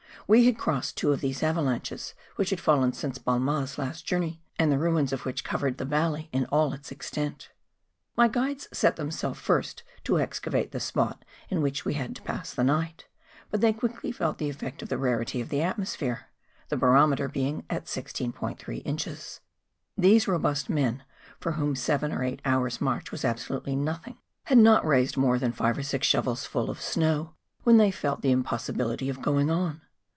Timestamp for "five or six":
25.51-26.07